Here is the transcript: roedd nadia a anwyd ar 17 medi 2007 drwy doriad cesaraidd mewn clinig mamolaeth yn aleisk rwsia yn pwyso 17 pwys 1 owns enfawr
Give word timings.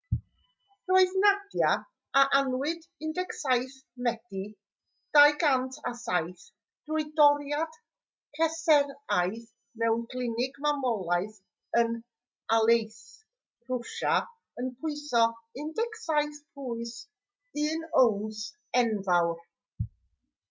roedd 0.91 1.11
nadia 1.23 1.71
a 2.19 2.21
anwyd 2.37 2.85
ar 3.07 3.09
17 3.33 3.73
medi 4.07 4.39
2007 5.17 6.31
drwy 6.87 7.03
doriad 7.19 7.75
cesaraidd 8.39 9.45
mewn 9.83 10.01
clinig 10.13 10.57
mamolaeth 10.67 11.37
yn 11.83 11.93
aleisk 12.57 13.73
rwsia 13.75 14.15
yn 14.63 14.71
pwyso 14.81 15.23
17 15.65 16.41
pwys 16.57 16.95
1 17.69 17.85
owns 18.05 18.41
enfawr 18.85 19.47